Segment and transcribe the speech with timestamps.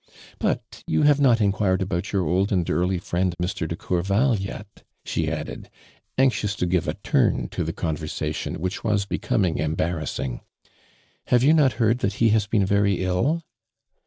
[0.39, 3.35] But you have not en(|uired about your old and early friend.
[3.39, 3.67] Mr.
[3.67, 4.35] de Coui val.
[4.35, 5.67] yet 1" she adde<l,
[6.17, 10.39] anxious to give a turn to the conversation which was becoming em barrassing."
[11.27, 13.43] Have you not heard that h< has been very ill?"